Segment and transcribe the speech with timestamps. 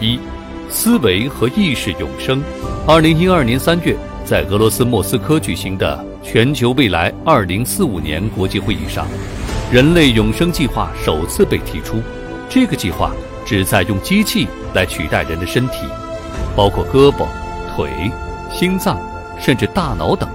[0.00, 0.18] 一、
[0.68, 2.42] 思维和意识永生。
[2.86, 9.06] 二零一二年三月，在俄罗斯莫斯科举行的全球未来二零四五年国际会议上，
[9.72, 12.00] 人类永生计划首次被提出。
[12.48, 13.12] 这个计划
[13.44, 15.86] 旨在用机器来取代人的身体，
[16.56, 17.26] 包括胳膊、
[17.74, 17.90] 腿、
[18.52, 18.98] 心脏，
[19.40, 20.28] 甚至大脑等，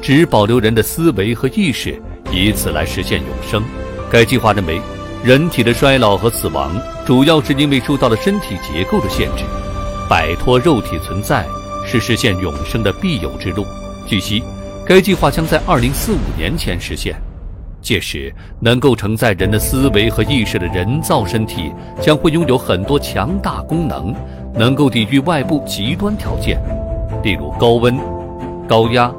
[0.00, 2.00] 只保留人的思维和意识，
[2.32, 3.62] 以此来实现永生。
[4.10, 4.80] 该计划认为。
[5.24, 6.70] 人体的衰老和死亡，
[7.06, 9.44] 主要是因为受到了身体结构的限制。
[10.06, 11.46] 摆脱肉体存在，
[11.86, 13.64] 是实现永生的必由之路。
[14.06, 14.42] 据悉，
[14.84, 17.16] 该计划将在2045年前实现。
[17.80, 18.30] 届时，
[18.60, 24.14] 能够承载人的思维和意识的人造身体，将会拥有很多强大功能，
[24.54, 26.60] 能够抵御外部极端条件，
[27.22, 27.98] 例如高温、
[28.68, 29.10] 高压、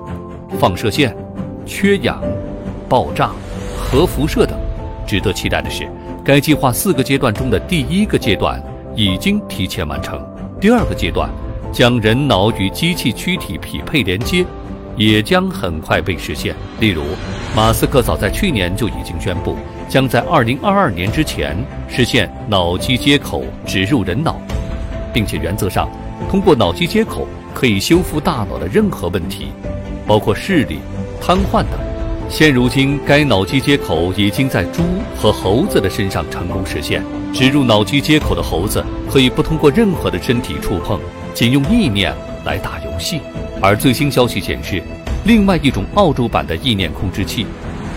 [0.59, 1.17] 放射线、
[1.66, 2.22] 缺氧、
[2.88, 3.31] 爆炸、
[3.75, 4.55] 核辐射等。
[5.05, 5.88] 值得期待的是，
[6.23, 8.62] 该计划四个阶段中的第一个阶段
[8.95, 10.20] 已经提前完成，
[10.59, 11.30] 第二个阶段
[11.72, 14.45] 将人脑与机器躯体匹配连接，
[14.97, 16.56] 也将很快被实现。
[16.80, 17.03] 例如，
[17.56, 19.56] 马斯克早在去年就已经宣布，
[19.88, 21.56] 将在2022年之前
[21.88, 24.38] 实现脑机接口植入人脑，
[25.14, 25.90] 并且原则上
[26.30, 29.47] 通过脑机接口可以修复大脑的任何问题，
[30.08, 30.80] 包括视力、
[31.22, 31.84] 瘫痪等。
[32.28, 34.81] 现如今，该脑机接口已经在猪
[35.16, 37.04] 和猴子的身上成功实现。
[37.34, 41.00] 植入脑机接口的猴子可以不通过任何的身体触碰，
[41.34, 43.22] 仅用意念来打游戏。
[43.62, 44.81] 而最新消息显示，
[45.26, 47.46] 另外一种澳洲版的意念控制器，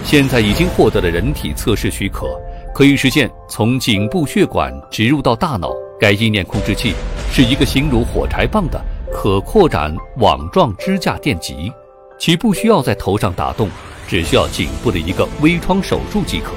[0.04, 2.28] 现在已经获得了人体测试许可，
[2.74, 5.72] 可以实现从颈部血管植入到大脑。
[6.00, 6.94] 该意念控制器
[7.32, 8.80] 是一个形如火柴棒的
[9.12, 11.72] 可扩展网状支架电极，
[12.18, 13.68] 其不需要在头上打洞。
[14.08, 16.52] 只需要颈部的一个微创手术即可，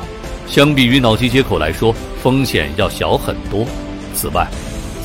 [0.48, 1.94] 相比于脑机接口来说，
[2.24, 3.68] 风险要小很多。
[4.16, 4.48] 此外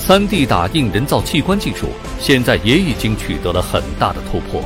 [0.07, 1.89] ，3D 打印人造器官技术
[2.21, 4.63] 现在也已经取得了很大的突破。